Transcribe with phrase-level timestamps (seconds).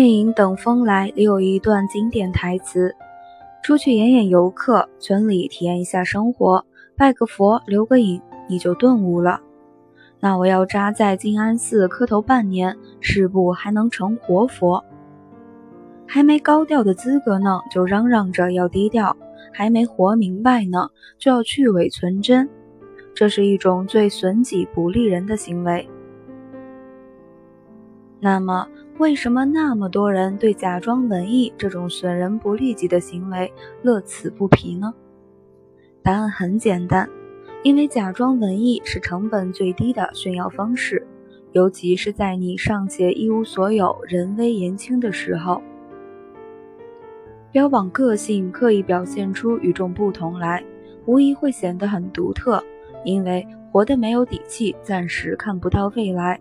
[0.00, 2.96] 电影《等风来》里有一段经典台词
[3.62, 6.64] ：“出去演演游客，村里体验一下生活，
[6.96, 9.42] 拜个佛，留个影，你就顿悟了。
[10.18, 14.82] 那我要扎在静安寺磕头半年，是不还能成活佛？
[16.06, 19.14] 还没高调的资格呢，就嚷嚷着要低调；
[19.52, 20.88] 还没活明白呢，
[21.18, 22.48] 就要去伪存真。
[23.14, 25.86] 这是一种最损己不利人的行为。
[28.20, 33.50] 那么，为什么那么多人对假装文艺这种损人不利己的行为
[33.82, 34.92] 乐此不疲呢？
[36.02, 37.08] 答案很简单，
[37.62, 41.06] 因为假装文艺是成本最低的炫耀方式，
[41.52, 45.62] 尤其是在你尚且一无所有、人微言轻的时候，
[47.50, 50.62] 标榜个性、刻意表现出与众不同来，
[51.06, 52.62] 无疑会显得很独特。
[53.02, 56.38] 因为活得没有底气，暂时看不到未来。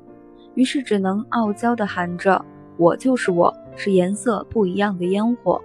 [0.59, 2.43] 于是只能傲娇地喊着
[2.75, 5.61] ：“我就是我，是颜色不一样的烟火。”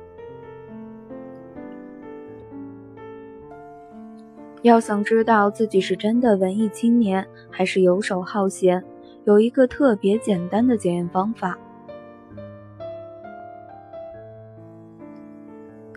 [4.63, 8.85] 要想知道自己是真的文艺青年，还是游手好闲，
[9.25, 11.59] 有一个特别简单的检验方法。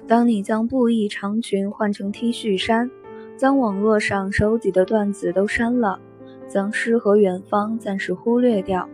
[0.07, 2.89] 当你将布艺长裙换成 T 恤衫，
[3.37, 5.99] 将网络上收集的段子都删了。
[6.47, 8.87] 将诗和远方暂时忽略掉，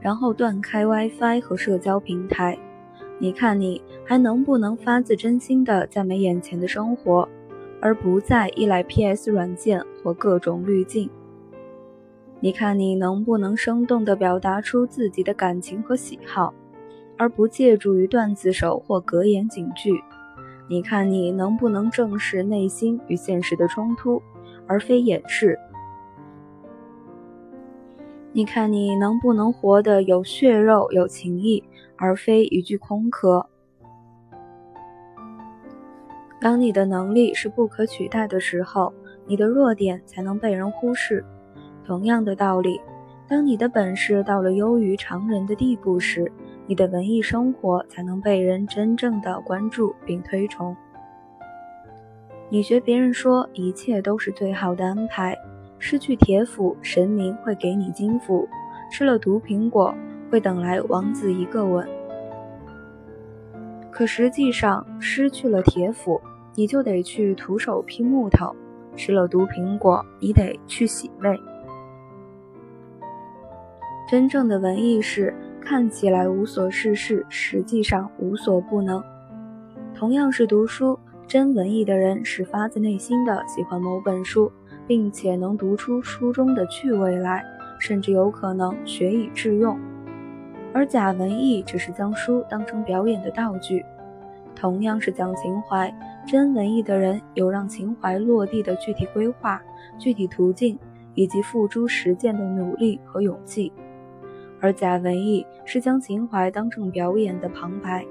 [0.00, 2.58] 然后断开 WiFi 和社交平台。
[3.18, 7.28] 你看，你还能不能发自真心的赞美眼前的生活，
[7.80, 11.08] 而不再依赖 PS 软件或各种滤镜？
[12.40, 16.54] 你看，你能不能生动地表达出自己的感情和喜好，
[17.18, 20.02] 而不借助于段子手或格言警句？
[20.66, 24.22] 你看，你能不能正视内心与现实的冲突，
[24.66, 25.58] 而非掩饰？
[28.32, 31.64] 你看，你能不能活得有血肉、有情义，
[31.96, 33.44] 而非一具空壳？
[36.40, 38.94] 当你的能力是不可取代的时候，
[39.26, 41.24] 你的弱点才能被人忽视。
[41.84, 42.80] 同样的道理，
[43.26, 46.30] 当你的本事到了优于常人的地步时，
[46.66, 50.76] 你的文艺生活才能被人真正的关注并推崇。
[52.48, 55.36] 你学别人说，一切都是最好的安排。
[55.80, 58.46] 失去铁斧，神明会给你金斧；
[58.92, 59.92] 吃了毒苹果，
[60.30, 61.88] 会等来王子一个吻。
[63.90, 66.20] 可实际上，失去了铁斧，
[66.54, 68.54] 你就得去徒手劈木头；
[68.94, 71.36] 吃了毒苹果，你得去洗胃。
[74.08, 79.02] 真正的文艺是看起来无所事事，实际上无所不能。
[79.94, 84.52] 同样是读书，真文艺的人是发自内心的喜欢某本书。
[84.90, 87.44] 并且能读出书中的趣味来，
[87.78, 89.78] 甚至有可能学以致用。
[90.74, 93.84] 而假文艺只是将书当成表演的道具。
[94.56, 95.96] 同样是讲情怀，
[96.26, 99.62] 真文艺的人有让情怀落地的具体规划、
[99.96, 100.76] 具体途径，
[101.14, 103.72] 以及付诸实践的努力和勇气。
[104.60, 108.04] 而假文艺是将情怀当成表演的旁白。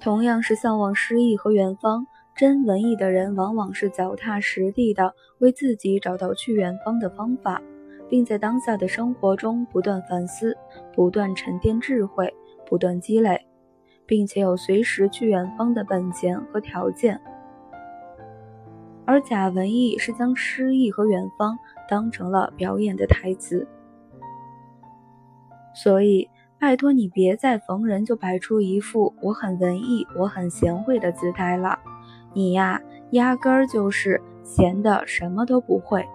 [0.00, 2.06] 同样是向往诗意和远方。
[2.36, 7.62] 真文艺的人往往是脚踏实地的，为自己找到去远方的方法，
[8.10, 10.54] 并在当下的生活中不断反思、
[10.94, 12.34] 不断沉淀智慧、
[12.66, 13.46] 不断积累，
[14.04, 17.18] 并且有随时去远方的本钱和条件。
[19.06, 21.58] 而假文艺是将诗意和远方
[21.88, 23.66] 当成了表演的台词，
[25.74, 31.78] 所以拜托你别再逢人就摆出一副我很文艺、我很贤惠的姿态了。
[32.36, 32.78] 你呀，
[33.12, 36.06] 压根儿就是闲的什么都不会。